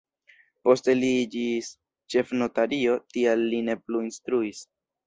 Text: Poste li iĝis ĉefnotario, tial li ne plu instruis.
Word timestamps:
Poste 0.67 0.95
li 1.01 1.11
iĝis 1.17 1.69
ĉefnotario, 2.15 2.99
tial 3.15 3.47
li 3.55 3.65
ne 3.71 3.81
plu 3.85 4.07
instruis. 4.11 4.69